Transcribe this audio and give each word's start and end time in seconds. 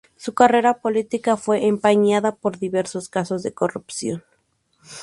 Su 0.17 0.33
carrera 0.33 0.79
política 0.81 1.37
fue 1.37 1.67
empañada 1.67 2.33
por 2.35 2.57
diversos 2.57 3.07
casos 3.07 3.43
de 3.43 3.53
corrupción. 3.53 4.23